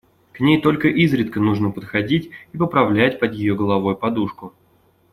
К 0.33 0.39
ней 0.39 0.59
только 0.59 0.87
изредка 0.87 1.39
нужно 1.39 1.69
подходить 1.69 2.31
и 2.53 2.57
поправлять 2.57 3.19
под 3.19 3.35
ее 3.35 3.53
головой 3.55 3.95
подушку. 3.95 4.51